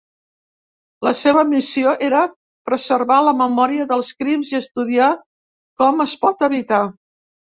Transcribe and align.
La 1.07 1.11
seva 1.19 1.41
missió 1.49 1.91
és 2.05 2.15
preservar 2.69 3.19
la 3.27 3.35
memòria 3.43 3.87
dels 3.93 4.09
crims 4.23 4.53
i 4.55 4.59
estudiar 4.63 5.11
com 5.83 6.03
es 6.09 6.19
pot 6.25 6.45
evitar. 6.49 6.83